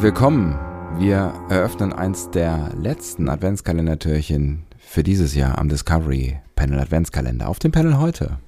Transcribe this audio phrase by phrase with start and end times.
[0.00, 0.58] Herzlich willkommen.
[0.96, 7.46] Wir eröffnen eins der letzten Adventskalendertürchen für dieses Jahr am Discovery Panel Adventskalender.
[7.46, 8.38] Auf dem Panel heute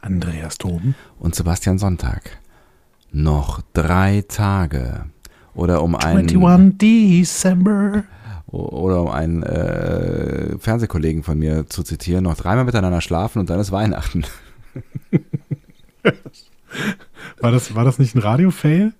[0.00, 2.40] Andreas Toben und Sebastian Sonntag.
[3.12, 5.04] Noch drei Tage.
[5.54, 6.28] Oder um einen.
[6.28, 8.02] 21 December.
[8.48, 13.60] Oder um einen äh, Fernsehkollegen von mir zu zitieren, noch dreimal miteinander schlafen und dann
[13.60, 14.24] ist Weihnachten.
[17.42, 18.92] War das, war das nicht ein Radio-Fail?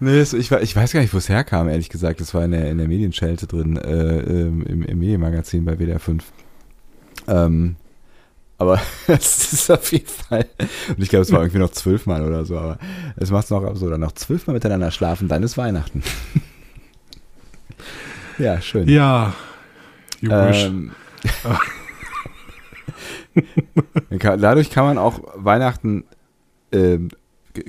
[0.00, 2.20] Nee, ich, ich weiß gar nicht, wo es herkam, ehrlich gesagt.
[2.20, 6.24] Das war in der, in der Medienschelte drin, äh, im, im Medienmagazin bei WDR 5.
[7.28, 7.76] Ähm,
[8.58, 10.46] aber es ist auf jeden Fall,
[10.88, 12.78] und ich glaube, es war irgendwie noch zwölfmal oder so, aber
[13.16, 13.98] es macht es noch absurder.
[13.98, 16.02] Noch zwölfmal miteinander schlafen, dann ist Weihnachten.
[18.38, 18.88] ja, schön.
[18.88, 19.32] Ja,
[20.20, 20.90] you ähm,
[24.10, 26.04] Dadurch kann man auch Weihnachten
[26.72, 26.98] äh,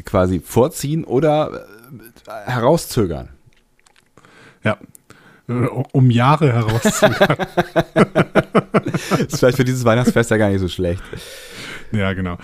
[0.04, 1.66] quasi vorziehen oder
[2.28, 3.30] äh, herauszögern.
[4.64, 4.78] Ja,
[5.94, 7.38] um Jahre herauszögern.
[7.94, 11.02] das ist vielleicht für dieses Weihnachtsfest ja gar nicht so schlecht.
[11.92, 12.38] Ja, genau.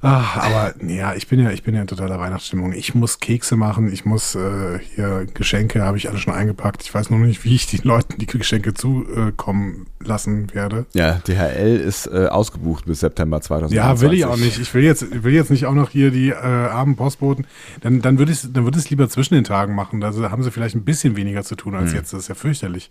[0.00, 2.72] Ach, aber ja, ich bin ja, ich bin ja in totaler Weihnachtsstimmung.
[2.72, 6.82] Ich muss Kekse machen, ich muss äh, hier Geschenke habe ich alle schon eingepackt.
[6.82, 10.86] Ich weiß nur nicht, wie ich den Leuten die Geschenke zukommen äh, lassen werde.
[10.94, 13.76] Ja, DHL ist äh, ausgebucht bis September 2020.
[13.76, 14.58] Ja, will ich auch nicht.
[14.60, 17.46] Ich will jetzt, will jetzt nicht auch noch hier die äh, armen Postboten.
[17.80, 20.00] Dann, dann würde ich, dann würde es lieber zwischen den Tagen machen.
[20.00, 21.98] Da haben sie vielleicht ein bisschen weniger zu tun als hm.
[21.98, 22.12] jetzt.
[22.12, 22.90] Das ist ja fürchterlich.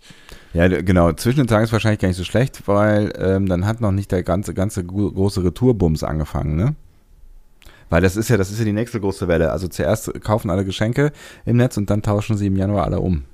[0.52, 1.12] Ja, genau.
[1.12, 4.12] Zwischen den Tagen ist wahrscheinlich gar nicht so schlecht, weil ähm, dann hat noch nicht
[4.12, 6.74] der ganze, ganze große Retourbums angefangen, ne?
[7.90, 9.50] Weil das ist ja, das ist ja die nächste große Welle.
[9.50, 11.12] Also zuerst kaufen alle Geschenke
[11.44, 13.24] im Netz und dann tauschen sie im Januar alle um.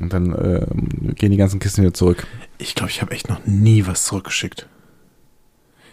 [0.00, 0.66] Und dann äh,
[1.14, 2.26] gehen die ganzen Kisten wieder zurück.
[2.58, 4.66] Ich glaube, ich habe echt noch nie was zurückgeschickt.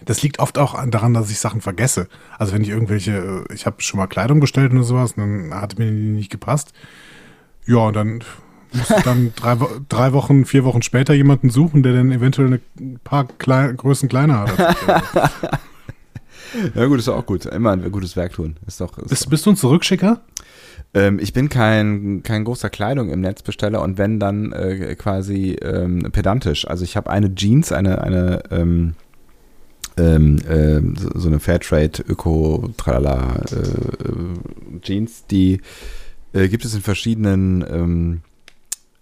[0.06, 2.08] Das liegt oft auch daran, dass ich Sachen vergesse.
[2.38, 5.62] Also wenn ich irgendwelche, äh, ich habe schon mal Kleidung bestellt oder sowas, und dann
[5.62, 6.72] hat mir die nicht gepasst.
[7.66, 8.24] Ja, und dann
[8.72, 9.58] muss ich dann drei,
[9.90, 14.46] drei Wochen, vier Wochen später jemanden suchen, der dann eventuell ein paar Kle Größen kleiner
[14.46, 15.60] hat.
[16.76, 17.46] Ja, gut, ist auch gut.
[17.46, 18.58] Immer ein gutes Werk tun.
[18.68, 19.30] Ist doch, ist bist, doch.
[19.30, 20.22] bist du ein Zurückschicker?
[20.94, 26.08] Ähm, ich bin kein, kein großer Kleidung im Netzbesteller und wenn dann äh, quasi ähm,
[26.12, 26.68] pedantisch.
[26.68, 28.96] Also ich habe eine Jeans, eine, eine ähm,
[29.98, 30.82] äh,
[31.16, 35.62] so eine Fairtrade Öko Tralala äh, Jeans, die
[36.34, 38.22] äh, gibt es in verschiedenen ähm,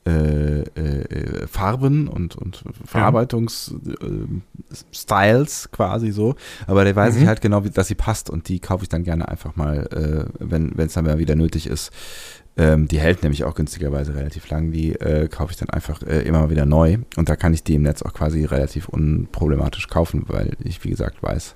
[0.07, 6.35] äh, äh, Farben und, und Verarbeitungsstyles äh, quasi so.
[6.65, 7.21] Aber da weiß mhm.
[7.21, 9.87] ich halt genau, wie, dass sie passt und die kaufe ich dann gerne einfach mal,
[9.91, 11.91] äh, wenn es dann mal wieder nötig ist.
[12.55, 14.71] Ähm, die hält nämlich auch günstigerweise relativ lang.
[14.71, 17.63] Die äh, kaufe ich dann einfach äh, immer mal wieder neu und da kann ich
[17.63, 21.55] die im Netz auch quasi relativ unproblematisch kaufen, weil ich, wie gesagt, weiß,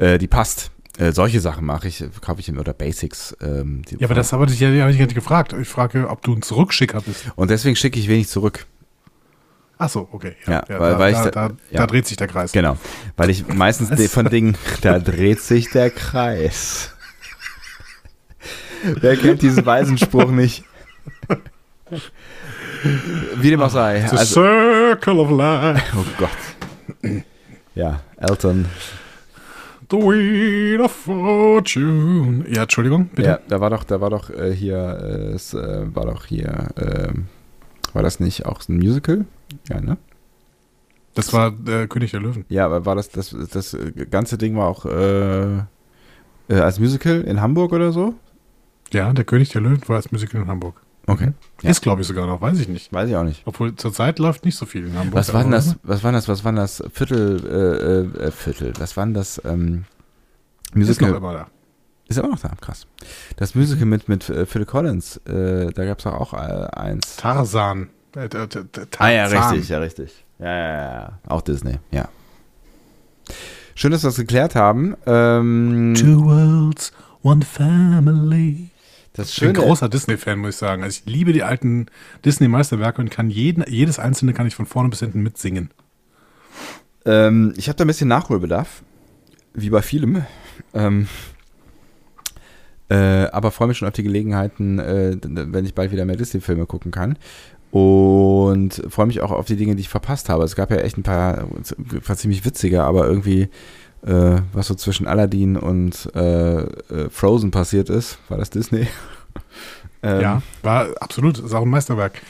[0.00, 0.70] die passt.
[0.98, 3.36] Äh, solche Sachen mache ich, kaufe ich oder Basics.
[3.40, 5.52] Ähm, ja, aber das habe ich ja hab ich nicht gefragt.
[5.52, 7.26] Ich frage, ob du ein Zurückschicker bist.
[7.36, 8.66] Und deswegen schicke ich wenig zurück.
[9.78, 10.34] Ach so, okay.
[10.46, 11.50] Ja, ja, ja weil, da, weil da, ich, da, ja.
[11.70, 12.50] da, dreht sich der Kreis.
[12.50, 12.76] Genau,
[13.16, 16.92] weil ich meistens von Dingen, da dreht sich der Kreis.
[18.82, 20.64] Wer kennt diesen weisen Spruch nicht?
[23.36, 24.04] Wie dem auch sei.
[24.08, 25.96] The also, Circle of Life.
[25.96, 27.22] Oh Gott.
[27.76, 28.66] Ja, Elton
[29.90, 32.44] The Wheel of Fortune.
[32.50, 33.28] Ja, Entschuldigung, bitte.
[33.28, 36.68] Ja, da war doch, da war doch äh, hier, äh, es äh, war doch hier,
[36.76, 37.26] ähm,
[37.94, 39.24] war das nicht auch ein Musical?
[39.68, 39.96] Ja, ne?
[41.14, 42.44] Das war der König der Löwen.
[42.48, 43.76] Ja, aber war das, das, das
[44.10, 48.14] ganze Ding war auch äh, äh, als Musical in Hamburg oder so?
[48.92, 50.80] Ja, der König der Löwen war als Musical in Hamburg.
[51.08, 51.32] Okay.
[51.62, 51.70] Ja.
[51.70, 52.92] Ist, glaube ich, sogar noch, weiß ich nicht.
[52.92, 53.42] Weiß ich auch nicht.
[53.46, 55.14] Obwohl zurzeit läuft nicht so viel in Hamburg.
[55.14, 58.96] Was war denn das, was war das, was war das Viertel, äh, äh, Viertel, was
[58.96, 59.86] war denn das ähm,
[60.74, 61.08] Musical?
[61.08, 61.46] Ist noch immer da.
[62.08, 62.86] Ist immer noch da, krass.
[63.36, 67.16] Das Musical mit, mit äh, Phil Collins, äh, da gab es auch, auch äh, eins.
[67.16, 67.88] Tarzan.
[68.14, 68.68] Äh, Tarzan.
[68.98, 70.24] Ah ja, richtig, ja, richtig.
[70.38, 72.08] Ja, ja, ja, auch Disney, ja.
[73.74, 74.96] Schön, dass wir das geklärt haben.
[75.06, 78.70] Ähm, Two worlds, one family.
[79.18, 80.84] Das ich bin großer Disney-Fan, muss ich sagen.
[80.84, 81.86] Also ich liebe die alten
[82.24, 85.70] Disney-Meisterwerke und kann jeden, jedes einzelne kann ich von vorne bis hinten mitsingen.
[87.04, 88.82] Ähm, ich habe da ein bisschen Nachholbedarf,
[89.54, 90.24] wie bei vielem.
[90.72, 91.08] Ähm,
[92.88, 96.66] äh, aber freue mich schon auf die Gelegenheiten, äh, wenn ich bald wieder mehr Disney-Filme
[96.66, 97.18] gucken kann.
[97.72, 100.44] Und freue mich auch auf die Dinge, die ich verpasst habe.
[100.44, 101.48] Es gab ja echt ein paar,
[102.06, 103.48] war ziemlich witzige, aber irgendwie
[104.06, 108.18] äh, was so zwischen Aladdin und äh, äh, Frozen passiert ist.
[108.28, 108.86] War das Disney?
[110.02, 112.20] ähm, ja, war absolut, ist auch ein Meisterwerk.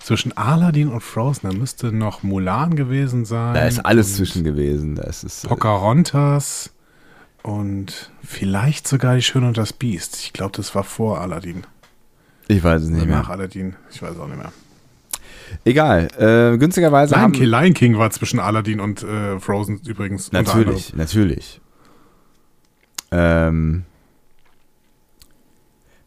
[0.00, 3.54] Zwischen Aladdin und Frozen, da müsste noch Mulan gewesen sein.
[3.54, 4.94] Da ist alles zwischen gewesen.
[4.94, 6.70] Das ist, äh, Pocahontas
[7.42, 10.16] und vielleicht sogar die Schöne und das Biest.
[10.16, 11.64] Ich glaube, das war vor Aladdin.
[12.46, 13.18] Ich weiß es nicht Oder mehr.
[13.18, 13.76] Nach Aladdin.
[13.90, 14.52] Ich weiß auch nicht mehr.
[15.64, 16.08] Egal.
[16.18, 17.32] Äh, günstigerweise Lion haben...
[17.32, 20.32] King, Lion King war zwischen Aladdin und äh, Frozen übrigens.
[20.32, 21.60] Natürlich, natürlich.
[23.10, 23.84] Ähm,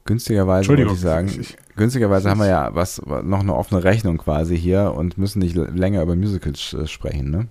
[0.06, 4.58] günstigerweise Entschuldigung, ich sagen, ich- günstigerweise haben wir ja was noch eine offene Rechnung quasi
[4.58, 7.48] hier und müssen nicht länger über Musicals äh, sprechen, ne?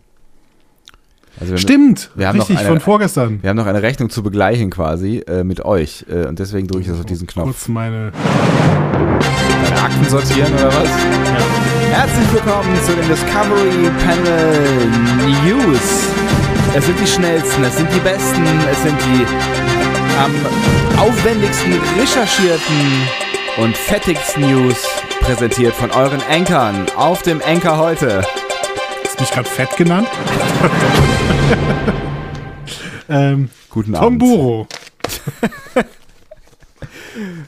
[1.38, 3.40] Also wir, Stimmt, wir haben noch richtig, eine- von vorgestern.
[3.42, 6.82] wir haben noch eine Rechnung zu begleichen quasi äh, mit euch äh, und deswegen drücke
[6.82, 7.46] ich das auf diesen Knopf.
[7.46, 8.12] Kurz meine.
[9.82, 10.88] Akten sortieren oder was?
[11.90, 14.86] Herzlich willkommen zu den Discovery Panel
[15.44, 16.06] News.
[16.74, 19.26] Es sind die schnellsten, es sind die besten, es sind die
[20.22, 20.32] am
[21.00, 23.08] aufwendigsten recherchierten
[23.58, 24.86] und fettigsten News
[25.20, 28.22] präsentiert von euren Ankern auf dem Anker heute.
[29.04, 30.06] Hast du mich gerade fett genannt?
[33.08, 34.18] ähm, Guten Tom Abend.
[34.20, 34.68] Buro.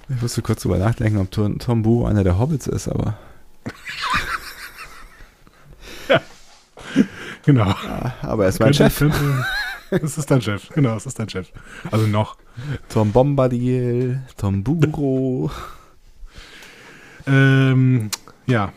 [0.08, 3.16] Ich musste kurz drüber nachdenken, ob Tom, Tom Buro einer der Hobbits ist, aber
[7.44, 7.74] Genau.
[8.22, 8.98] aber er ist mein Könnte- Chef.
[8.98, 9.46] könnte-
[9.90, 11.48] Es ist dein Chef, genau, es ist dein Chef.
[11.90, 12.38] Also noch.
[12.88, 15.50] Tom Bombadil, Tom Buro.
[17.26, 18.10] Ähm,
[18.46, 18.72] ja.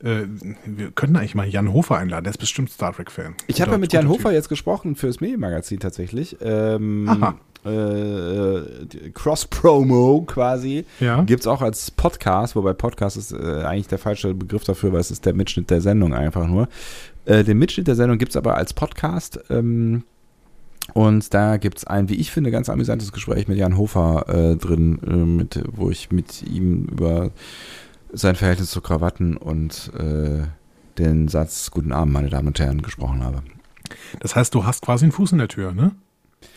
[0.00, 0.26] Äh,
[0.64, 3.34] wir könnten eigentlich mal Jan Hofer einladen, der ist bestimmt Star Trek-Fan.
[3.48, 4.32] Ich habe ja mit Jan Hofer Typ.
[4.32, 6.36] jetzt gesprochen fürs Medienmagazin tatsächlich.
[6.40, 7.34] Ähm, Aha.
[7.68, 10.84] Äh, die Cross-Promo quasi.
[11.00, 11.22] Ja.
[11.22, 15.00] Gibt es auch als Podcast, wobei Podcast ist äh, eigentlich der falsche Begriff dafür, weil
[15.00, 16.68] es ist der Mitschnitt der Sendung einfach nur.
[17.24, 19.40] Äh, den Mitschnitt der Sendung gibt es aber als Podcast.
[19.50, 20.04] Ähm,
[20.94, 24.56] und da gibt es ein, wie ich finde, ganz amüsantes Gespräch mit Jan Hofer äh,
[24.56, 27.30] drin, äh, mit, wo ich mit ihm über
[28.12, 30.44] sein Verhältnis zu Krawatten und äh,
[30.98, 33.42] den Satz Guten Abend, meine Damen und Herren, gesprochen habe.
[34.20, 35.92] Das heißt, du hast quasi einen Fuß in der Tür, ne?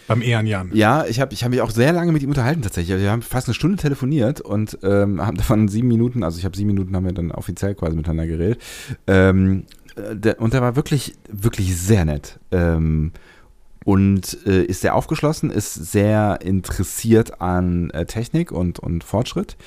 [0.07, 0.72] Beim Ehren Jan.
[0.74, 3.00] Ja, ich habe ich hab mich auch sehr lange mit ihm unterhalten tatsächlich.
[3.00, 6.56] Wir haben fast eine Stunde telefoniert und ähm, haben davon sieben Minuten, also ich habe
[6.56, 8.62] sieben Minuten, haben wir dann offiziell quasi miteinander geredet.
[9.07, 12.39] Ähm, äh, der, und er war wirklich, wirklich sehr nett.
[12.51, 13.12] Ähm,
[13.83, 19.57] und äh, ist sehr aufgeschlossen, ist sehr interessiert an äh, Technik und, und Fortschritt.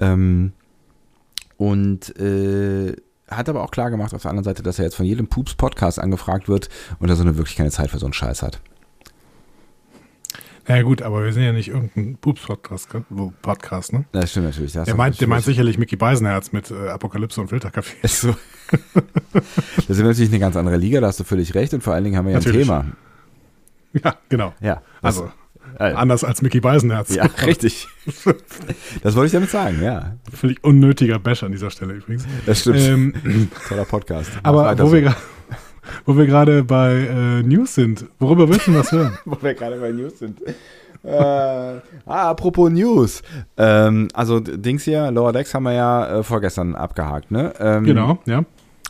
[0.00, 0.52] Ähm,
[1.58, 2.96] und äh,
[3.28, 5.98] hat aber auch klar gemacht auf der anderen Seite, dass er jetzt von jedem Pups-Podcast
[6.00, 6.68] angefragt wird
[6.98, 8.60] und dass er nur wirklich keine Zeit für so einen Scheiß hat.
[10.68, 12.88] Ja gut, aber wir sind ja nicht irgendein Pups-Podcast,
[13.42, 14.04] Podcast, ne?
[14.12, 14.72] Das stimmt natürlich.
[14.72, 17.96] Das Der meint, der meint sicherlich Mickey Beisenherz mit äh, Apokalypse und Filterkaffee.
[18.02, 18.36] Ist so.
[19.76, 21.74] das ist natürlich eine ganz andere Liga, da hast du völlig recht.
[21.74, 22.66] Und vor allen Dingen haben wir ja ein Natürlich.
[22.66, 22.86] Thema.
[23.92, 24.54] Ja, genau.
[24.60, 24.82] Ja.
[25.02, 25.30] Also,
[25.78, 27.12] äh, anders als Mickey Beisenherz.
[27.14, 27.88] ja, richtig.
[29.02, 30.16] Das wollte ich damit sagen, ja.
[30.32, 32.24] Völlig unnötiger Bash an dieser Stelle übrigens.
[32.46, 32.78] Das stimmt.
[32.78, 34.30] Ähm, Toller Podcast.
[34.36, 34.92] Mach aber wo so.
[34.94, 35.16] wir, gra-
[36.04, 39.18] wo wir gerade bei äh, News sind, worüber willst du was hören?
[39.24, 40.40] wo wir gerade bei News sind.
[40.42, 40.50] äh,
[41.12, 43.22] ah, apropos News.
[43.56, 47.52] Ähm, also Dings hier, Lower Decks haben wir ja äh, vorgestern abgehakt, ne?
[47.58, 48.44] Ähm, genau, ja.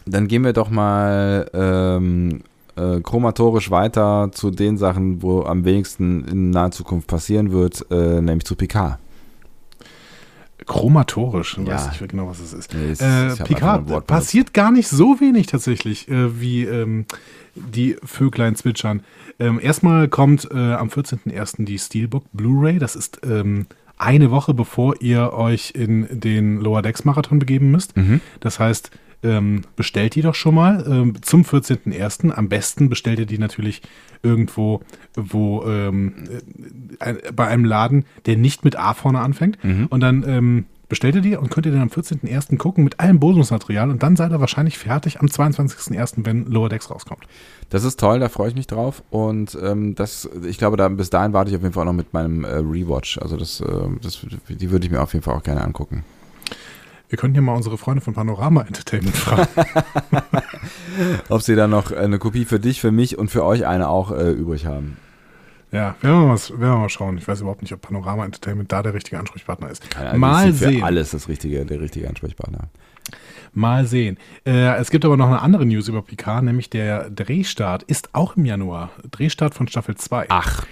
[0.05, 2.41] Dann gehen wir doch mal ähm,
[2.77, 8.21] äh, chromatorisch weiter zu den Sachen, wo am wenigsten in naher Zukunft passieren wird, äh,
[8.21, 8.99] nämlich zu Picard.
[10.67, 11.75] Chromatorisch, ich Ja.
[11.75, 12.75] weiß nicht genau, was es ist.
[12.75, 17.07] Nee, es- Äh, Picard, passiert gar nicht so wenig tatsächlich, äh, wie ähm,
[17.55, 19.03] die Vöglein zwitschern.
[19.39, 21.65] Ähm, erstmal kommt äh, am 14.01.
[21.65, 22.79] die Steelbook Blu-ray.
[22.79, 23.67] Das ist ähm,
[23.99, 27.97] eine Woche bevor ihr euch in den Lower Decks Marathon begeben müsst.
[27.97, 28.21] Mhm.
[28.41, 28.91] Das heißt,
[29.23, 32.31] ähm, bestellt die doch schon mal ähm, zum 14.01.
[32.31, 33.83] Am besten bestellt ihr die natürlich
[34.23, 34.81] irgendwo,
[35.15, 36.15] wo ähm,
[37.01, 39.63] äh, bei einem Laden, der nicht mit A vorne anfängt.
[39.65, 39.87] Mhm.
[39.87, 42.59] Und dann ähm, bestellt ihr die und könnt ihr dann am 14.01.
[42.59, 46.91] gucken mit allem Bonusmaterial und dann seid ihr wahrscheinlich fertig am 22.01., wenn Lower Decks
[46.91, 47.27] rauskommt.
[47.71, 49.03] Das ist toll, da freue ich mich drauf.
[49.09, 51.97] Und ähm, das, ich glaube, da, bis dahin warte ich auf jeden Fall auch noch
[51.97, 53.17] mit meinem äh, Rewatch.
[53.17, 53.65] Also das, äh,
[54.03, 56.05] das, die würde ich mir auf jeden Fall auch gerne angucken.
[57.13, 59.47] Wir können hier mal unsere Freunde von Panorama Entertainment fragen.
[61.29, 64.13] Ob sie da noch eine Kopie für dich, für mich und für euch eine auch
[64.13, 64.97] äh, übrig haben.
[65.73, 67.19] ja, werden wir, mal, werden wir mal schauen.
[67.19, 69.91] Ich weiß überhaupt nicht, ob Panorama Entertainment da der richtige Ansprechpartner ist.
[69.91, 70.83] Keine mal sind für sehen.
[70.85, 72.71] alles das richtige, der richtige Ansprechpartner.
[73.53, 74.17] Mal sehen.
[74.47, 78.39] Äh, es gibt aber noch eine andere News über Picard, nämlich der Drehstart ist auch
[78.39, 78.89] im Januar.
[79.11, 80.29] Drehstart von Staffel 2.
[80.31, 80.65] Ach,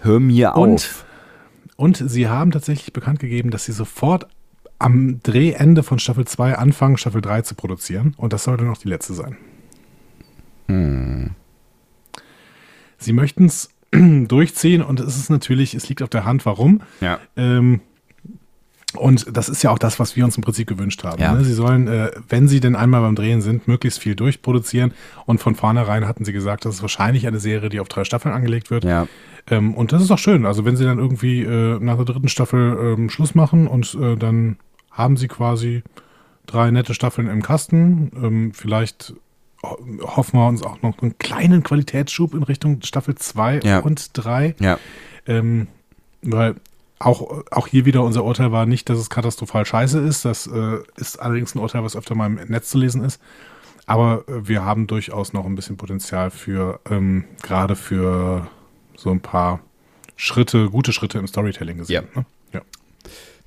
[0.00, 1.04] hör mir Und- auf.
[1.76, 4.26] Und sie haben tatsächlich bekannt gegeben, dass sie sofort
[4.80, 8.14] am Drehende von Staffel 2 anfangen, Staffel 3 zu produzieren.
[8.16, 9.36] Und das soll dann auch die letzte sein.
[10.68, 11.30] Hm.
[12.98, 16.82] Sie möchten es durchziehen und es ist natürlich, es liegt auf der Hand, warum.
[17.00, 17.18] Ja.
[17.36, 17.80] Ähm,
[18.94, 21.22] und das ist ja auch das, was wir uns im Prinzip gewünscht haben.
[21.22, 21.34] Ja.
[21.34, 21.44] Ne?
[21.44, 24.92] Sie sollen, äh, wenn sie denn einmal beim Drehen sind, möglichst viel durchproduzieren.
[25.26, 28.34] Und von vornherein hatten sie gesagt, das ist wahrscheinlich eine Serie, die auf drei Staffeln
[28.34, 28.84] angelegt wird.
[28.84, 29.06] Ja.
[29.48, 30.44] Ähm, und das ist auch schön.
[30.44, 34.16] Also wenn sie dann irgendwie äh, nach der dritten Staffel ähm, Schluss machen und äh,
[34.16, 34.56] dann
[34.90, 35.82] haben sie quasi
[36.46, 38.10] drei nette Staffeln im Kasten.
[38.16, 39.14] Ähm, vielleicht
[39.62, 43.80] hoffen wir uns auch noch einen kleinen Qualitätsschub in Richtung Staffel 2 Ja.
[43.80, 44.54] und 3.
[44.58, 44.78] Ja.
[45.26, 45.68] Ähm,
[46.22, 46.54] weil
[46.98, 50.24] auch, auch hier wieder unser Urteil war nicht, dass es katastrophal scheiße ist.
[50.24, 53.20] Das äh, ist allerdings ein Urteil, was öfter mal im Netz zu lesen ist.
[53.86, 58.48] Aber äh, wir haben durchaus noch ein bisschen Potenzial für, ähm, gerade für
[58.96, 59.60] so ein paar
[60.16, 62.04] Schritte, gute Schritte im Storytelling gesehen.
[62.14, 62.24] Ne?
[62.52, 62.60] Ja.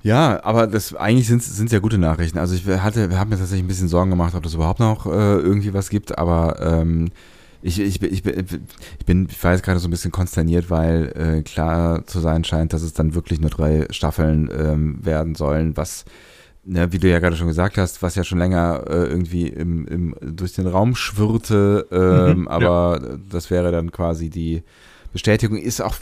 [0.04, 2.38] Ja, aber das eigentlich sind es ja gute Nachrichten.
[2.38, 5.06] Also ich hatte, wir haben mir tatsächlich ein bisschen Sorgen gemacht, ob das überhaupt noch
[5.06, 7.10] äh, irgendwie was gibt, aber ähm,
[7.62, 8.46] ich, ich, ich, bin-
[8.98, 12.44] ich bin, ich war jetzt gerade so ein bisschen konsterniert, weil äh, klar zu sein
[12.44, 16.04] scheint, dass es dann wirklich nur drei Staffeln ähm, werden sollen, was,
[16.64, 19.86] ne, wie du ja gerade schon gesagt hast, was ja schon länger äh, irgendwie im,
[19.88, 24.62] im, durch den Raum schwirrte, ähm, Mhm, aber das wäre dann quasi die
[25.14, 25.96] Bestätigung, ist auch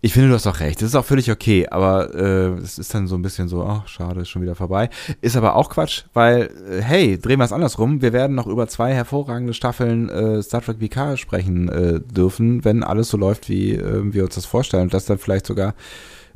[0.00, 0.80] ich finde, du hast auch recht.
[0.80, 3.86] Das ist auch völlig okay, aber äh, es ist dann so ein bisschen so, ach,
[3.88, 4.90] schade, ist schon wieder vorbei.
[5.20, 8.02] Ist aber auch Quatsch, weil, äh, hey, drehen wir es andersrum.
[8.02, 12.82] Wir werden noch über zwei hervorragende Staffeln äh, Star Trek PK sprechen äh, dürfen, wenn
[12.82, 14.84] alles so läuft, wie äh, wir uns das vorstellen.
[14.84, 15.74] Und das dann vielleicht sogar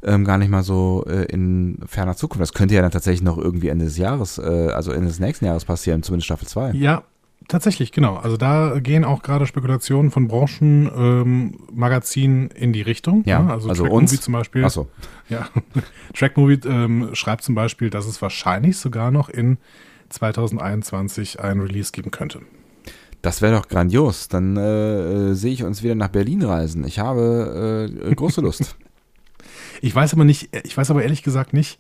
[0.03, 2.43] ähm, gar nicht mal so äh, in ferner Zukunft.
[2.43, 5.47] Das könnte ja dann tatsächlich noch irgendwie Ende des Jahres, äh, also Ende des nächsten
[5.47, 6.73] Jahres passieren, zumindest Staffel 2.
[6.73, 7.05] Ja,
[7.49, 8.17] tatsächlich, genau.
[8.17, 13.23] Also da gehen auch gerade Spekulationen von Branchenmagazinen ähm, in die Richtung.
[13.27, 13.53] Ja, ne?
[13.53, 14.11] also, also Track uns.
[14.13, 14.65] Movie zum Beispiel.
[14.65, 14.89] Achso,
[15.29, 15.49] Ja,
[16.15, 19.59] Track Movie ähm, schreibt zum Beispiel, dass es wahrscheinlich sogar noch in
[20.11, 22.41] 2021 ein Release geben könnte.
[23.23, 24.29] das wäre doch grandios.
[24.29, 26.87] Dann äh, äh, sehe ich uns wieder nach Berlin reisen.
[26.87, 28.77] Ich habe äh, große Lust.
[29.81, 31.79] Ich weiß aber nicht, ich weiß aber ehrlich gesagt nicht,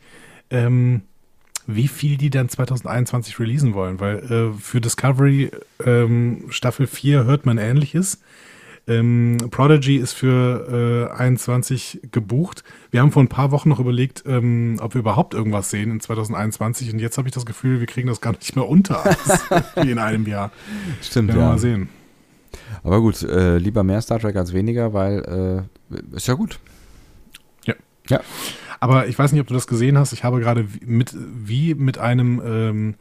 [0.50, 1.02] ähm,
[1.66, 5.50] wie viel die dann 2021 releasen wollen, weil äh, für Discovery
[5.84, 8.20] ähm, Staffel 4 hört man ähnliches.
[8.86, 12.64] Ähm, Prodigy ist für äh, 21 gebucht.
[12.90, 16.00] Wir haben vor ein paar Wochen noch überlegt, ähm, ob wir überhaupt irgendwas sehen in
[16.00, 19.02] 2021 und jetzt habe ich das Gefühl, wir kriegen das gar nicht mehr unter
[19.76, 20.50] wie in einem Jahr.
[21.00, 21.36] Stimmt, ja.
[21.36, 21.88] mal sehen.
[22.82, 26.58] Aber gut, äh, lieber mehr Star Trek als weniger, weil äh, ist ja gut.
[28.84, 30.12] Aber ich weiß nicht, ob du das gesehen hast.
[30.12, 32.94] Ich habe gerade mit, wie mit einem, ähm,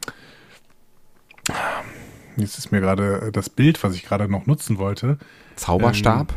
[2.38, 5.18] jetzt ist mir gerade das Bild, was ich gerade noch nutzen wollte,
[5.56, 6.32] Zauberstab.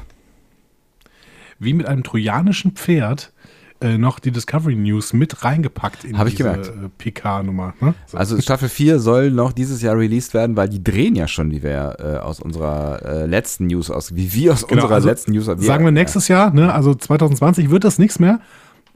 [1.59, 3.31] wie mit einem trojanischen Pferd
[3.79, 7.73] äh, noch die Discovery News mit reingepackt in Hab ich diese äh, PK-Nummer.
[7.79, 7.93] Ne?
[8.07, 8.17] So.
[8.17, 11.63] Also Staffel 4 soll noch dieses Jahr released werden, weil die drehen ja schon, wie
[11.63, 15.31] wir äh, aus unserer äh, letzten News aus, wie wir aus Genau, unserer also letzten
[15.31, 16.73] News Sagen wir nächstes Jahr, ne?
[16.73, 18.41] also 2020 wird das nichts mehr,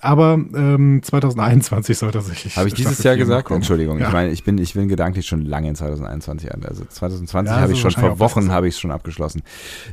[0.02, 2.58] aber ähm, 2021 soll tatsächlich.
[2.58, 3.48] Habe ich dieses Jahr 4 gesagt?
[3.48, 3.58] kommen.
[3.58, 4.00] Entschuldigung.
[4.00, 4.08] Ja.
[4.08, 6.64] Ich meine, ich bin, ich bin gedanklich schon lange in 2021 an.
[6.68, 9.44] Also 2020 Ja, habe also ich schon vor Wochen habe ich es schon abgeschlossen.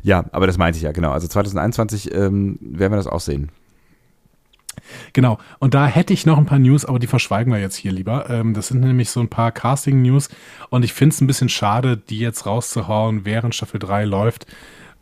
[0.03, 1.13] Ja, aber das meinte ich ja, genau.
[1.13, 3.51] Also 2021 ähm, werden wir das auch sehen.
[5.13, 5.39] Genau.
[5.59, 8.31] Und da hätte ich noch ein paar News, aber die verschweigen wir jetzt hier lieber.
[8.31, 10.29] Ähm, das sind nämlich so ein paar Casting-News
[10.71, 14.47] und ich finde es ein bisschen schade, die jetzt rauszuhauen, während Staffel 3 läuft,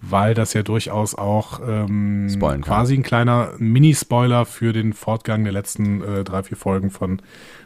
[0.01, 2.29] weil das ja durchaus auch ähm,
[2.61, 7.23] quasi ein kleiner Mini-Spoiler für den Fortgang der letzten äh, drei, vier Folgen von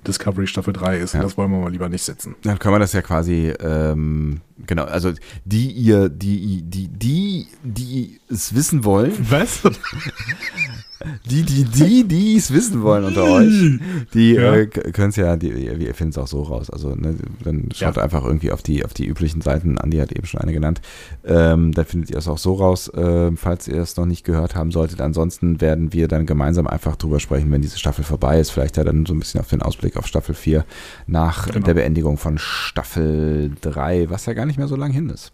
[0.07, 1.15] Discovery Staffel 3 ist.
[1.15, 1.21] Ja.
[1.21, 2.35] Und das wollen wir mal lieber nicht setzen.
[2.43, 5.13] Dann können wir das ja quasi, ähm, genau, also
[5.45, 9.61] die ihr, die, die, die, die es wissen wollen, Was?
[11.31, 13.79] die, die, die, die es wissen wollen unter euch,
[14.13, 14.55] die Ja.
[14.55, 16.69] äh, können es ja, die, ihr findet es auch so raus.
[16.69, 18.03] Also ne, dann schaut Ja.
[18.03, 19.79] einfach irgendwie auf die, auf die üblichen Seiten.
[19.79, 20.83] Andi hat eben schon eine genannt.
[21.25, 24.55] Ähm, dann findet ihr es auch so raus, äh, falls ihr es noch nicht gehört
[24.55, 25.01] haben solltet.
[25.01, 28.51] Ansonsten werden wir dann gemeinsam einfach drüber sprechen, wenn diese Staffel vorbei ist.
[28.51, 30.65] Vielleicht ja dann so ein bisschen auf den Ausblick auf Staffel 4
[31.07, 31.65] nach Genau.
[31.67, 35.33] der Beendigung von Staffel 3, was ja gar nicht mehr so lang hin ist.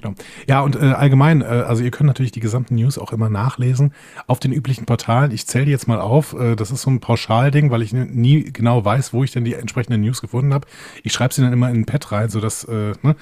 [0.00, 0.14] Genau.
[0.48, 3.92] Ja, und äh, allgemein, äh, also ihr könnt natürlich die gesamten News auch immer nachlesen
[4.26, 5.30] auf den üblichen Portalen.
[5.30, 6.32] Ich zähle die jetzt mal auf.
[6.32, 9.52] Äh, das ist so ein Pauschalding, weil ich nie genau weiß, wo ich denn die
[9.54, 10.66] entsprechenden News gefunden habe.
[11.02, 13.16] Ich schreibe sie dann immer in ein Pad rein, sodass, äh, ne?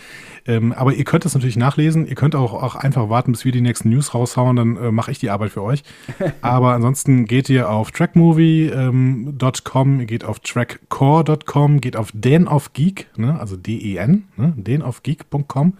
[0.47, 2.06] ähm, aber ihr könnt das natürlich nachlesen.
[2.06, 5.11] Ihr könnt auch, auch einfach warten, bis wir die nächsten News raushauen, dann äh, mache
[5.11, 5.82] ich die Arbeit für euch.
[6.42, 13.08] aber ansonsten geht ihr auf trackmovie.com, ihr geht auf trackcore.com, geht auf den of Geek,
[13.16, 13.40] ne?
[13.40, 14.52] also D-E-N, ne?
[14.56, 15.75] denofgeek.com.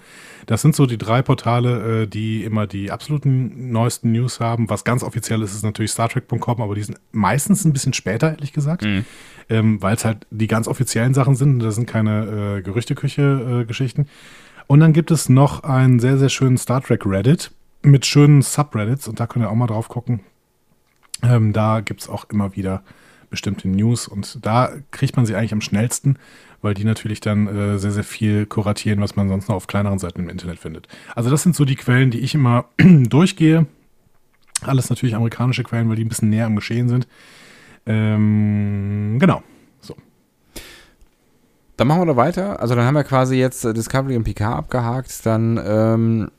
[0.47, 4.69] Das sind so die drei Portale, äh, die immer die absoluten neuesten News haben.
[4.69, 8.53] Was ganz offiziell ist, ist natürlich StarTrek.com, aber die sind meistens ein bisschen später, ehrlich
[8.53, 8.85] gesagt,
[9.49, 11.61] ähm, weil es halt die ganz offiziellen Sachen sind.
[11.61, 14.09] Das sind keine äh, Gerüchteküche-Geschichten.
[14.67, 17.51] und dann gibt es noch einen sehr, sehr schönen Star Trek Reddit
[17.83, 20.21] mit schönen Subreddits und da könnt ihr auch mal drauf gucken.
[21.23, 22.83] Ähm, da gibt es auch immer wieder
[23.31, 26.19] bestimmte News und da kriegt man sie eigentlich am schnellsten,
[26.63, 29.99] weil die natürlich dann äh, sehr, sehr viel kuratieren, was man sonst noch auf kleineren
[29.99, 30.89] Seiten im Internet findet.
[31.15, 33.67] Also das sind so die Quellen, die ich immer durchgehe.
[34.63, 37.07] Alles natürlich amerikanische Quellen, weil die ein bisschen näher am Geschehen sind.
[37.87, 39.43] Ähm, genau.
[39.81, 39.95] So.
[41.77, 42.61] dann machen wir doch weiter.
[42.61, 45.25] Also dann haben wir quasi jetzt äh, Discovery und Picard abgehakt.
[45.25, 46.31] Dann ähm,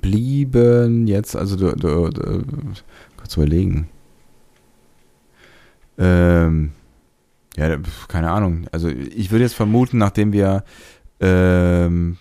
[0.00, 2.44] blieben jetzt, also du, du, du,
[3.16, 3.88] kurz überlegen.
[5.98, 6.72] Ähm,
[7.56, 7.76] ja,
[8.08, 8.66] keine Ahnung.
[8.72, 10.64] Also ich würde jetzt vermuten, nachdem wir
[11.20, 12.16] ähm,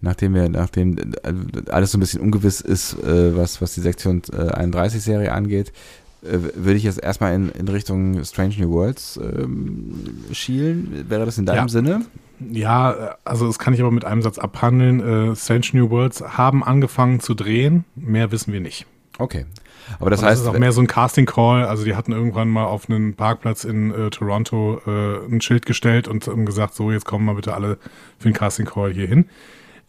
[0.00, 4.22] nachdem wir, nachdem äh, alles so ein bisschen ungewiss ist, äh, was, was die Sektion
[4.32, 5.72] äh, 31 Serie angeht,
[6.22, 11.06] äh, würde ich jetzt erstmal in, in Richtung Strange New Worlds ähm, schielen.
[11.08, 11.68] Wäre das in deinem Ja.
[11.68, 12.06] Sinne?
[12.52, 15.32] Ja, also das kann ich aber mit einem Satz abhandeln.
[15.32, 18.86] Äh, Strange New Worlds haben angefangen zu drehen, mehr wissen wir nicht.
[19.18, 19.46] Okay.
[19.98, 21.64] Aber das Und heißt, ist auch mehr so ein Casting Call.
[21.64, 26.08] Also die hatten irgendwann mal auf einen Parkplatz in äh, Toronto äh, ein Schild gestellt
[26.08, 27.78] und haben gesagt, so jetzt kommen mal bitte alle
[28.18, 29.26] für den Casting Call hier hin.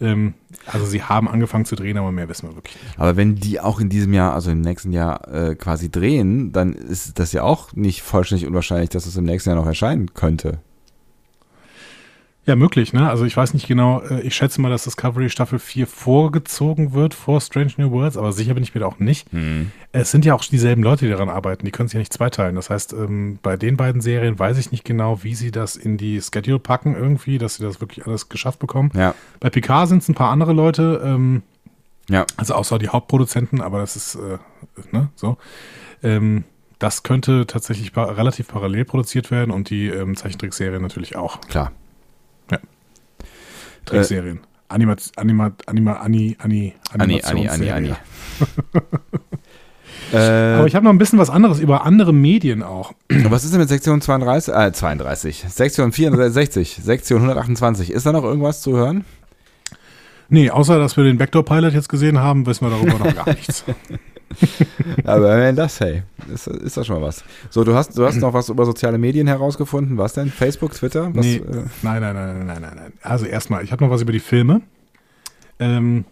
[0.02, 0.34] Ähm,
[0.68, 3.00] also sie haben angefangen zu drehen, aber mehr wissen wir wirklich nicht.
[3.00, 6.74] aber wenn die auch in diesem Jahr, also im nächsten Jahr äh, quasi drehen, dann
[6.74, 10.60] ist das ja auch nicht vollständig unwahrscheinlich, dass es im nächsten Jahr noch erscheinen könnte.
[12.48, 13.10] Ja, möglich, ne?
[13.10, 17.16] Also ich weiß nicht genau, äh, ich schätze mal, dass Discovery Staffel 4 vorgezogen wird
[17.16, 19.28] vor Strange New Worlds, aber sicher bin ich mir da auch nicht.
[19.92, 22.56] Es sind ja auch dieselben Leute, die daran arbeiten, die können sich ja nicht zweiteilen.
[22.56, 25.98] Das heißt, ähm, bei den beiden Serien weiß ich nicht genau, wie sie das in
[25.98, 28.92] die Schedule packen irgendwie, dass sie das wirklich alles geschafft bekommen.
[28.94, 31.42] Ja, Bei Picard sind es ein paar andere Leute, ähm,
[32.10, 32.25] ja.
[32.38, 34.38] also außer die Hauptproduzenten, aber das ist, äh,
[34.92, 35.38] ne, so.
[36.04, 36.44] Ähm,
[36.78, 41.42] das könnte tatsächlich pa relativ parallel produziert werden und die ähm, Zeichentrickserie natürlich auch.
[41.42, 41.72] Klar.
[43.86, 44.39] Trickserien.
[44.68, 47.89] Anima, Anima, Anima, Ani, Ani, Anni, Anni, Anni, Anni.
[50.12, 52.94] äh, Aber ich habe noch ein bisschen was anderes über andere Medien auch.
[53.10, 54.53] was ist denn mit Sektion 32?
[54.53, 55.46] Äh, 32.
[55.48, 57.92] Sektion 64, Sektion 128.
[57.92, 59.05] Ist da noch irgendwas zu hören?
[60.29, 63.64] Nee, außer dass wir den Backdoor-Pilot jetzt gesehen haben, wissen wir darüber noch gar nichts.
[65.03, 66.01] Aber wenn das, hey,
[66.33, 67.24] ist, ist das schon mal was.
[67.50, 69.98] So, du hast, du hast noch was über soziale Medien herausgefunden.
[69.98, 70.29] Was denn?
[70.29, 71.14] Facebook, Twitter?
[71.16, 72.94] Was, nee, äh, nein, nein, nein, nein, nein, nein.
[73.01, 74.61] Also erstmal, ich habe noch was über die Filme.
[75.59, 76.05] Ähm,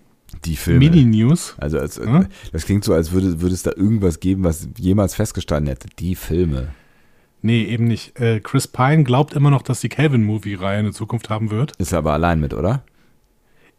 [0.46, 0.80] die Filme.
[0.80, 1.56] Mini-News.
[1.58, 2.28] Also als, Hm?
[2.52, 5.88] das klingt so, als würde, würde es da irgendwas geben, was jemals festgestanden hätte.
[6.00, 6.70] Die Filme.
[7.42, 8.20] Nee, eben nicht.
[8.20, 11.76] Äh, Chris Pine glaubt immer noch, dass die Calvin-Movie-Reihe eine Zukunft haben wird.
[11.78, 12.84] Ist er aber allein mit, oder?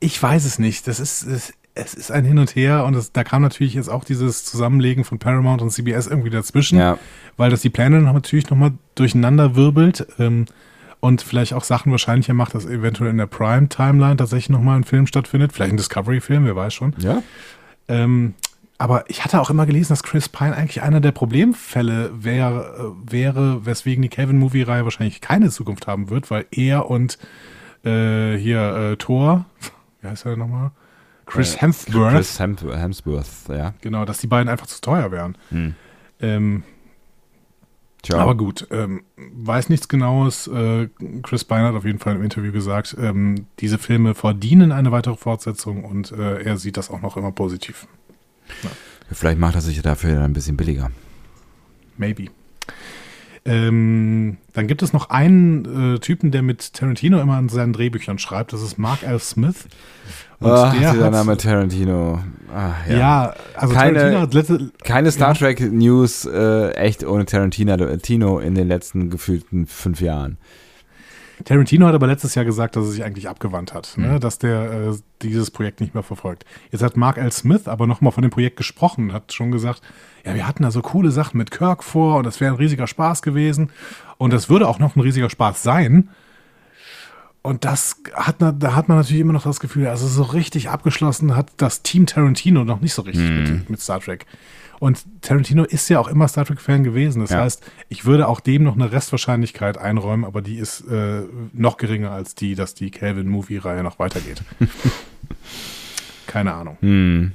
[0.00, 0.86] Ich weiß es nicht.
[0.86, 3.88] Das ist, es, es ist ein Hin und Her und es, da kam natürlich jetzt
[3.90, 6.98] auch dieses Zusammenlegen von Paramount und CBS irgendwie dazwischen, Ja.
[7.36, 10.46] weil das die Pläne noch natürlich nochmal durcheinander wirbelt ähm,
[11.00, 15.06] und vielleicht auch Sachen wahrscheinlicher macht, dass eventuell in der Prime-Timeline tatsächlich nochmal ein Film
[15.06, 15.52] stattfindet.
[15.52, 16.94] Vielleicht ein Discovery-Film, wer weiß schon.
[16.98, 17.22] Ja?
[17.88, 18.34] Ähm,
[18.78, 23.12] aber ich hatte auch immer gelesen, dass Chris Pine eigentlich einer der Problemfälle wär, äh,
[23.12, 27.18] wäre, weswegen die Kevin-Movie-Reihe wahrscheinlich keine Zukunft haben wird, weil er und
[27.84, 29.44] äh, hier äh, Thor,
[30.00, 30.70] wie heißt er nochmal?
[31.26, 33.74] Chris Äh, Hemsworth, Chris Hem Hemsworth, ja.
[33.80, 35.36] genau, dass die beiden einfach zu teuer wären.
[35.50, 35.74] Hm.
[36.20, 36.62] Ähm,
[38.04, 38.18] Tja.
[38.18, 40.46] Aber gut, ähm, weiß nichts Genaues.
[40.46, 40.88] Äh,
[41.22, 45.16] Chris Pine hat auf jeden Fall im Interview gesagt, ähm, diese Filme verdienen eine weitere
[45.16, 47.86] Fortsetzung und äh, er sieht das auch noch immer positiv.
[49.10, 50.90] Vielleicht macht er sich dafür ein bisschen billiger.
[51.96, 52.26] Maybe.
[53.46, 58.18] Ähm, dann gibt es noch einen äh, Typen, der mit Tarantino immer an seinen Drehbüchern
[58.18, 58.52] schreibt.
[58.52, 59.18] Das ist Mark L.
[59.18, 59.66] Smith.
[60.40, 62.20] Und Ach, der dieser hat- Name Tarantino.
[62.54, 62.96] Ah, ja.
[62.98, 65.34] Ja, also Keine- Tarantino hat letzte, Keine Star Ja.
[65.34, 70.38] Trek News äh, echt ohne Tarantino Tino in den letzten gefühlten fünf Jahren.
[71.44, 74.04] Tarantino hat aber letztes Jahr gesagt, dass er sich eigentlich abgewandt hat, Mhm.
[74.04, 74.20] ne?
[74.20, 76.44] dass der äh, dieses Projekt nicht mehr verfolgt.
[76.70, 77.32] Jetzt hat Mark L.
[77.32, 79.82] Smith aber nochmal von dem Projekt gesprochen, hat schon gesagt,
[80.24, 82.86] ja, wir hatten da so coole Sachen mit Kirk vor und das wäre ein riesiger
[82.86, 83.70] Spaß gewesen
[84.18, 86.08] und das würde auch noch ein riesiger Spaß sein.
[87.46, 91.36] Und das hat, da hat man natürlich immer noch das Gefühl, also so richtig abgeschlossen
[91.36, 93.36] hat das Team Tarantino noch nicht so richtig Mhm.
[93.58, 94.24] mit, mit Star Trek.
[94.80, 97.20] Und Tarantino ist ja auch immer Star Trek-Fan gewesen.
[97.20, 97.40] Das Ja.
[97.42, 102.12] heißt, ich würde auch dem noch eine Restwahrscheinlichkeit einräumen, aber die ist äh, noch geringer
[102.12, 104.42] als die, dass die Calvin-Movie-Reihe noch weitergeht.
[106.26, 106.78] Keine Ahnung.
[106.80, 107.32] Hm.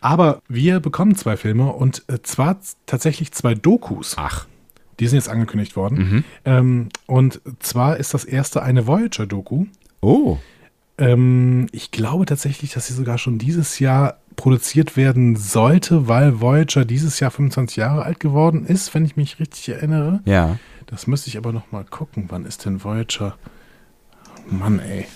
[0.00, 4.14] Aber wir bekommen zwei Filme und äh, zwar tatsächlich zwei Dokus.
[4.16, 4.46] Ach.
[5.02, 5.98] Die sind jetzt angekündigt worden.
[5.98, 6.24] Mhm.
[6.44, 9.66] Ähm, und zwar ist das erste eine Voyager-Doku.
[10.00, 10.38] Oh.
[10.96, 16.84] Ähm, ich glaube tatsächlich, dass sie sogar schon dieses Jahr produziert werden sollte, weil Voyager
[16.84, 20.20] dieses Jahr 25 Jahre alt geworden ist, wenn ich mich richtig erinnere.
[20.24, 20.60] Ja.
[20.86, 22.26] Das müsste ich aber noch mal gucken.
[22.28, 23.36] Wann ist denn Voyager?
[24.48, 25.06] Mann, ey.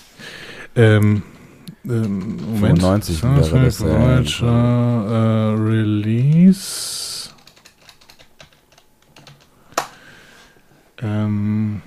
[0.75, 1.23] Ähm,
[1.85, 2.81] ähm, Moment.
[2.81, 7.16] 95 Star wäre das, Voyager äh, Release.
[11.01, 11.81] Ähm,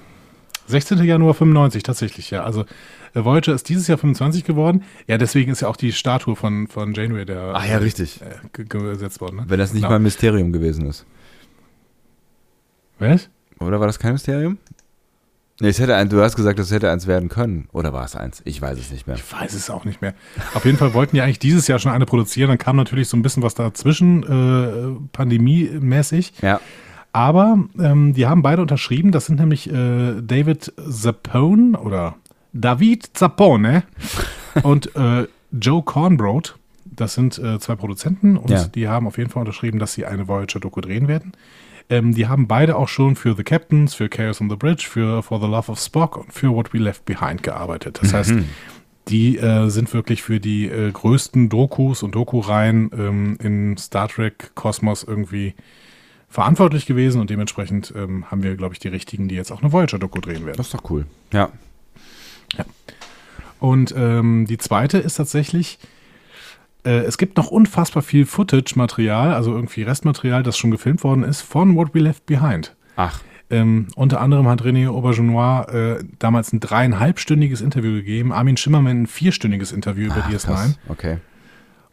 [0.67, 1.03] 16.
[1.03, 2.45] Januar 95, tatsächlich, ja.
[2.45, 2.65] Also
[3.13, 4.85] Voyager ist dieses Jahr 25 geworden.
[5.09, 8.21] Ja, deswegen ist ja auch die Statue von, von Janeway der Ach ja, richtig.
[8.23, 9.37] äh, ge- gesetzt worden.
[9.37, 9.45] Ne?
[9.49, 9.91] Wenn das nicht Genau.
[9.91, 11.05] mal ein Mysterium gewesen ist.
[12.99, 13.29] Was?
[13.59, 14.59] Oder war das kein Mysterium?
[15.63, 17.69] Nee, es hätte ein, du hast gesagt, es hätte eins werden können.
[17.73, 18.41] Oder war es eins?
[18.47, 19.17] Ich weiß es nicht mehr.
[19.17, 20.15] Ich weiß es auch nicht mehr.
[20.55, 22.49] Auf jeden Fall wollten die eigentlich dieses Jahr schon eine produzieren.
[22.49, 26.33] Dann kam natürlich so ein bisschen was dazwischen, äh, pandemiemäßig.
[26.41, 26.61] Ja.
[27.13, 29.11] Aber ähm, die haben beide unterschrieben.
[29.11, 32.15] Das sind nämlich äh, David Zappone oder
[32.53, 33.83] David Zappone
[34.63, 36.51] und äh, Joe Cornbrode.
[36.85, 38.65] Das sind äh, zwei Produzenten und Ja.
[38.65, 41.33] die haben auf jeden Fall unterschrieben, dass sie eine Voyager-Doku drehen werden.
[41.89, 45.23] Ähm, die haben beide auch schon für The Captains, für Chaos on the Bridge, für
[45.23, 47.99] For the Love of Spock und für What We Left Behind gearbeitet.
[48.03, 48.35] Das heißt,
[49.09, 54.53] die äh, sind wirklich für die äh, größten Dokus und Doku-Reihen ähm, in Star Trek
[54.55, 55.55] Kosmos irgendwie
[56.31, 59.73] verantwortlich gewesen und dementsprechend ähm, haben wir, glaube ich, die richtigen, die jetzt auch eine
[59.73, 60.57] Voyager-Doku drehen werden.
[60.57, 61.05] Das ist doch cool.
[61.33, 61.51] Ja.
[63.59, 65.79] Und ähm, die zweite ist tatsächlich,
[66.85, 71.43] äh, es gibt noch unfassbar viel Footage-Material, also irgendwie Restmaterial, das schon gefilmt worden ist,
[71.43, 72.75] von What We Left Behind.
[72.97, 79.03] Ach, Ähm, unter anderem hat René Aubergenois äh, damals ein dreieinhalbstündiges Interview gegeben, Armin Schimmermann
[79.03, 80.47] ein vierstündiges Interview über ach DS9.
[80.47, 80.79] krass.
[80.89, 81.19] Okay.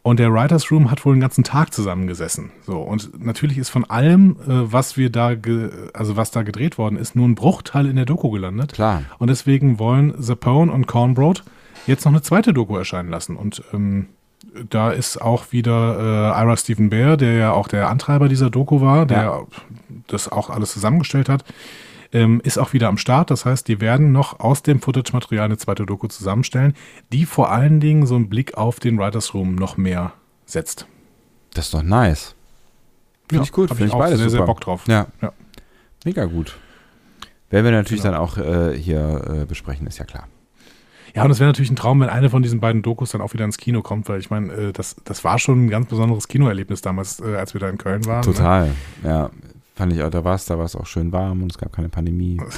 [0.02, 2.50] Und der Writers Room hat wohl den ganzen Tag zusammengesessen.
[2.64, 5.32] So und natürlich ist von allem, äh, was wir da,
[5.92, 8.72] also was da gedreht worden ist, nur ein Bruchteil in der Doku gelandet.
[8.74, 9.02] Klar.
[9.18, 11.42] Und deswegen wollen Zapone und Cornbrode
[11.86, 13.36] jetzt noch eine zweite Doku erscheinen lassen.
[13.36, 14.06] Und ähm,
[14.70, 15.98] da ist auch wieder
[16.34, 19.40] äh, Ira Stephen Bear, der ja auch der Antreiber dieser Doku war, der Ja.
[20.06, 21.44] das auch alles zusammengestellt hat,
[22.12, 23.30] ähm, ist auch wieder am Start.
[23.30, 26.74] Das heißt, die werden noch aus dem Footage-Material eine zweite Doku zusammenstellen,
[27.12, 30.12] die vor allen Dingen so einen Blick auf den Writers Room noch mehr
[30.46, 30.86] setzt.
[31.54, 32.34] Das ist doch nice.
[33.28, 33.68] Finde ich gut.
[33.68, 34.38] Finde ich, auch beides sehr, super.
[34.40, 34.84] sehr Bock drauf.
[34.86, 35.06] Ja.
[35.20, 35.32] Ja.
[36.04, 36.56] Mega gut.
[37.50, 38.14] Werden wir natürlich Genau.
[38.14, 40.28] dann auch äh, hier äh, besprechen, ist ja klar.
[41.14, 43.32] Ja, und es wäre natürlich ein Traum, wenn eine von diesen beiden Dokus dann auch
[43.32, 46.28] wieder ins Kino kommt, weil ich meine, äh, das, das war schon ein ganz besonderes
[46.28, 48.20] Kinoerlebnis damals, äh, als wir da in Köln waren.
[48.20, 48.24] Ne?
[48.24, 48.70] Total.
[49.02, 49.30] Ja.
[49.78, 51.72] Fand ich auch, da war es, da war es auch schön warm und es gab
[51.72, 52.40] keine Pandemie.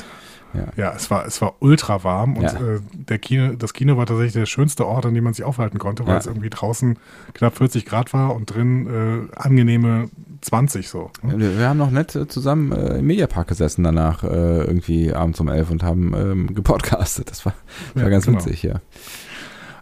[0.53, 0.65] Ja.
[0.77, 2.55] Ja, es war, es war ultra warm und Ja.
[2.55, 5.79] äh, der Kino, das Kino war tatsächlich der schönste Ort, an dem man sich aufhalten
[5.79, 6.19] konnte, weil Ja.
[6.19, 6.99] es irgendwie draußen
[7.35, 10.09] knapp 40 Grad war und drin äh, angenehme
[10.41, 11.13] 20 so.
[11.23, 11.39] ne?
[11.39, 14.27] Wir, wir haben noch nett äh, zusammen äh, im Mediapark gesessen danach, äh,
[14.65, 17.31] irgendwie abends um elf und haben ähm, gepodcastet.
[17.31, 17.55] Das war,
[17.95, 18.39] war Ja, ganz genau.
[18.39, 18.81] witzig, ja.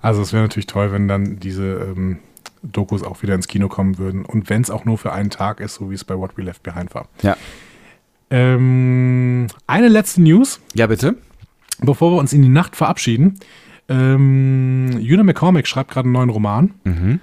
[0.03, 1.65] Also es wäre natürlich toll, wenn dann diese
[1.97, 2.19] ähm,
[2.63, 5.61] Dokus auch wieder ins Kino kommen würden und wenn es auch nur für einen Tag
[5.61, 7.09] ist, so wie es bei What We Left Behind war.
[7.23, 7.37] Ja.
[8.31, 10.61] Ähm, eine letzte News.
[10.75, 11.17] Ja, bitte.
[11.81, 13.39] Bevor wir uns in die Nacht verabschieden,
[13.89, 16.75] ähm, Una McCormick schreibt gerade einen neuen Roman.
[16.85, 17.21] Mhm.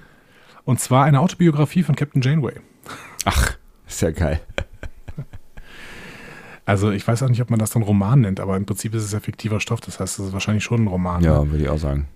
[0.64, 2.54] Und zwar eine Autobiografie von Captain Janeway.
[3.24, 4.40] Ach, ist ja geil.
[6.64, 9.04] Also ich weiß auch nicht, ob man das dann Roman nennt, aber im Prinzip ist
[9.04, 9.80] es ja fiktiver Stoff.
[9.80, 11.22] Das heißt, es ist wahrscheinlich schon ein Roman.
[11.22, 12.08] Ja, würde ich auch sagen.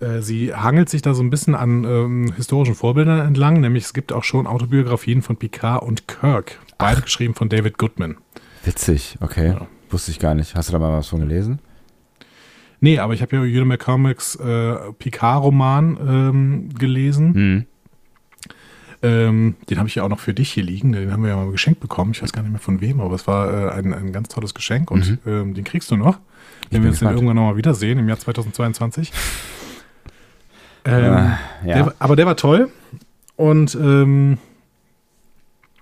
[0.00, 3.60] Äh, sie hangelt sich da so ein bisschen an ähm, historischen Vorbildern entlang.
[3.60, 6.58] Nämlich es gibt auch schon Autobiografien von Picard und Kirk.
[6.78, 8.16] Beide geschrieben von David Goodman.
[8.64, 9.48] Witzig, okay.
[9.48, 9.66] Ja.
[9.90, 10.54] Wusste ich gar nicht.
[10.54, 11.60] Hast du da mal was von gelesen?
[12.80, 17.32] Nee, aber ich habe ja Una McCormicks äh, Picard-Roman ähm, gelesen.
[17.32, 17.66] Mhm.
[19.02, 20.92] Ähm, den habe ich ja auch noch für dich hier liegen.
[20.92, 22.12] Den haben wir ja mal geschenkt bekommen.
[22.12, 24.54] Ich weiß gar nicht mehr von wem, aber es war äh, ein, ein ganz tolles
[24.54, 26.18] Geschenk und ähm, den kriegst du noch,
[26.70, 27.16] wenn wir uns den gespannt.
[27.16, 29.12] irgendwann nochmal wiedersehen im Jahr 2022.
[30.84, 31.36] Ähm, Ja.
[31.64, 32.70] Der, aber der war toll
[33.36, 34.38] und ähm,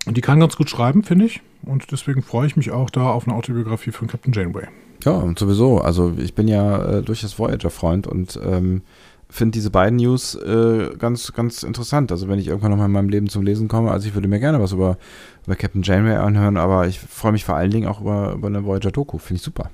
[0.07, 1.41] die kann ganz gut schreiben, finde ich.
[1.65, 4.67] Und deswegen freue ich mich auch da auf eine Autobiografie von Captain Janeway.
[5.05, 5.81] Ja, und sowieso.
[5.81, 8.83] Also ich bin ja äh, durchaus Voyager-Freund und ähm,
[9.29, 12.12] finde diese beiden News äh, ganz, ganz interessant.
[12.12, 14.29] Also wenn ich irgendwann noch mal in meinem Leben zum Lesen komme, also ich würde
[14.29, 14.99] mir gerne was über,
[15.47, 18.65] über Captain Janeway anhören, aber ich freue mich vor allen Dingen auch über, über eine
[18.65, 19.19] Voyager-Doku.
[19.19, 19.71] Finde ich super.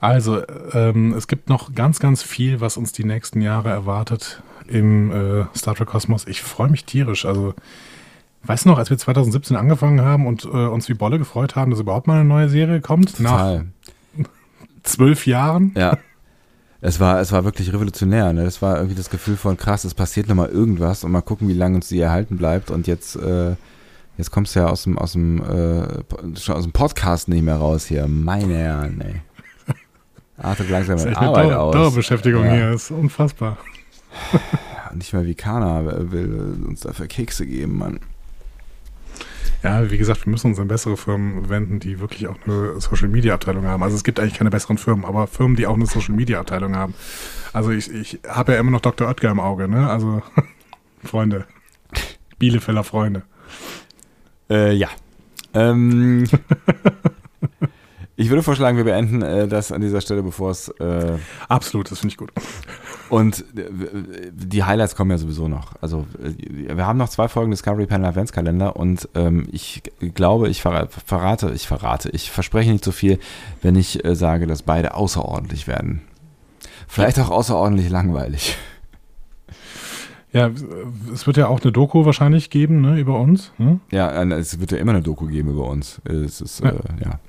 [0.00, 5.10] Also, ähm, es gibt noch ganz, ganz viel, was uns die nächsten Jahre erwartet im
[5.10, 6.26] äh, Star Trek Kosmos.
[6.26, 7.26] Ich freue mich tierisch.
[7.26, 7.54] Also,
[8.44, 11.70] weißt du noch, als wir 2017 angefangen haben und äh, uns wie Bolle gefreut haben,
[11.70, 13.16] dass überhaupt mal eine neue Serie kommt?
[13.16, 13.66] Total.
[14.16, 14.26] Nach
[14.82, 15.72] zwölf Jahren?
[15.76, 15.98] Ja.
[16.80, 18.32] Es war, es war wirklich revolutionär.
[18.32, 18.44] Ne?
[18.44, 21.52] Das war irgendwie das Gefühl von krass, es passiert nochmal irgendwas und mal gucken, wie
[21.52, 22.70] lange uns die erhalten bleibt.
[22.70, 23.54] Und jetzt, äh,
[24.16, 27.56] jetzt kommst du ja aus dem, aus dem, äh, schon aus dem Podcast nicht mehr
[27.56, 28.08] raus hier.
[28.08, 29.20] Meine Herren, ey.
[30.42, 31.74] Artet langsam eine Arbeit Dauer, aus.
[31.74, 32.52] Dauerbeschäftigung Ja.
[32.52, 32.70] hier.
[32.72, 33.58] Ist unfassbar.
[34.94, 38.00] Nicht mehr wie Kana will uns dafür Kekse geben, Mann.
[39.62, 43.66] Ja, wie gesagt, wir müssen uns an bessere Firmen wenden, die wirklich auch eine Social-Media-Abteilung
[43.66, 43.82] haben.
[43.82, 46.94] Also es gibt eigentlich keine besseren Firmen, aber Firmen, die auch eine Social-Media-Abteilung haben.
[47.52, 49.06] Also ich, ich habe ja immer noch Dr.
[49.06, 49.88] Oetker im Auge, ne?
[49.90, 50.22] Also
[51.04, 51.44] Freunde.
[52.38, 53.22] Bielefeller Freunde.
[54.48, 54.88] Äh, ja.
[55.52, 56.24] Ähm,
[58.20, 61.16] ich würde vorschlagen, wir beenden äh, das an dieser Stelle, bevor es äh,
[61.48, 62.30] Absolut, das finde ich gut.
[63.08, 65.72] Und äh, die Highlights kommen ja sowieso noch.
[65.80, 69.82] Also äh, wir haben noch zwei Folgen Discovery Panel Adventskalender und ähm, ich
[70.14, 73.18] glaube, ich verrate, ich verrate, ich verspreche nicht so viel,
[73.62, 76.02] wenn ich äh, sage, dass beide außerordentlich werden.
[76.88, 78.58] Vielleicht auch außerordentlich langweilig.
[80.32, 80.50] Ja,
[81.12, 83.52] es wird ja auch eine Doku wahrscheinlich geben, ne, über uns.
[83.56, 83.80] Ne?
[83.90, 86.02] Ja, es wird ja immer eine Doku geben über uns.
[86.04, 86.70] Es ist, ja.
[86.70, 87.20] Äh, ja.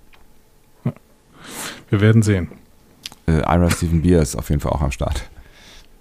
[1.92, 2.48] Wir werden sehen.
[3.28, 5.30] Äh, Ira Stephen Beer ist auf jeden Fall auch am Start.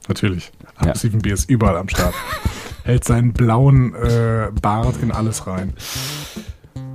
[0.06, 0.52] Natürlich.
[0.84, 0.94] Ja.
[0.94, 2.14] Stephen Beer ist überall am Start.
[2.84, 5.74] Hält seinen blauen äh, Bart in alles rein.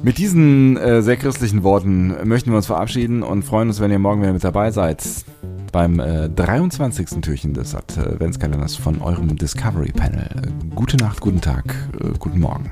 [0.01, 3.99] Mit diesen äh, sehr christlichen Worten möchten wir uns verabschieden und freuen uns, wenn ihr
[3.99, 5.03] morgen wieder mit dabei seid
[5.73, 7.21] beim äh, 23.
[7.21, 10.29] Türchen des Adventskalenders von eurem Discovery Panel.
[10.73, 11.65] Gute Nacht, guten Tag,
[11.99, 12.71] äh, guten Morgen.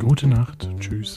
[0.00, 1.16] Gute Nacht, tschüss.